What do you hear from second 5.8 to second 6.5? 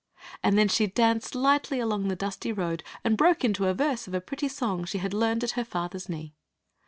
s knee.